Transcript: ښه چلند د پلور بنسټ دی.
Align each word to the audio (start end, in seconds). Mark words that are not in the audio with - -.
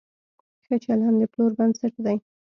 ښه 0.65 0.75
چلند 0.83 1.17
د 1.19 1.23
پلور 1.31 1.51
بنسټ 1.57 1.93
دی. 2.05 2.17